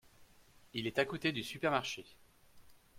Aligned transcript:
Il 0.73 0.87
est 0.87 0.97
à 0.97 1.05
côté 1.05 1.31
du 1.31 1.43
supermarché. 1.43 2.07